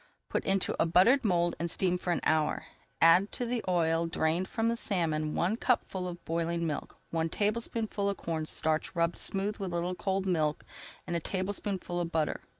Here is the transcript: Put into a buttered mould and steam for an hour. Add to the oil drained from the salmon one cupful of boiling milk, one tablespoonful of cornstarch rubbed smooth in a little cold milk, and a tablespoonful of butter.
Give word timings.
Put 0.29 0.43
into 0.45 0.75
a 0.81 0.87
buttered 0.87 1.23
mould 1.23 1.55
and 1.59 1.69
steam 1.69 1.95
for 1.99 2.11
an 2.11 2.21
hour. 2.23 2.65
Add 3.01 3.31
to 3.33 3.45
the 3.45 3.63
oil 3.67 4.07
drained 4.07 4.47
from 4.47 4.67
the 4.67 4.75
salmon 4.75 5.35
one 5.35 5.57
cupful 5.57 6.07
of 6.07 6.25
boiling 6.25 6.65
milk, 6.65 6.97
one 7.11 7.29
tablespoonful 7.29 8.09
of 8.09 8.17
cornstarch 8.17 8.95
rubbed 8.95 9.19
smooth 9.19 9.57
in 9.57 9.61
a 9.61 9.67
little 9.67 9.93
cold 9.93 10.25
milk, 10.25 10.65
and 11.05 11.15
a 11.15 11.19
tablespoonful 11.19 11.99
of 11.99 12.11
butter. 12.11 12.41